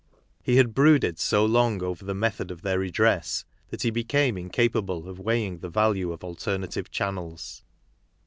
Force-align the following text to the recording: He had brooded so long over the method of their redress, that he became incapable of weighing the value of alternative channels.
He 0.41 0.55
had 0.55 0.73
brooded 0.73 1.19
so 1.19 1.45
long 1.45 1.83
over 1.83 2.03
the 2.03 2.15
method 2.15 2.49
of 2.49 2.63
their 2.63 2.79
redress, 2.79 3.45
that 3.69 3.83
he 3.83 3.91
became 3.91 4.35
incapable 4.35 5.07
of 5.07 5.19
weighing 5.19 5.59
the 5.59 5.69
value 5.69 6.11
of 6.11 6.23
alternative 6.23 6.89
channels. 6.89 7.63